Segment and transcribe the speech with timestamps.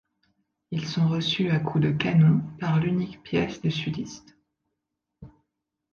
[0.71, 4.35] Ils sont reçus à coups de canon par l'unique pièce des sudistes.